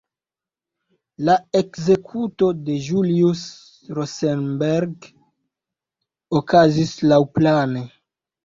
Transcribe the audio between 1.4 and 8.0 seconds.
ekzekuto de Julius Rosenberg okazis laŭplane.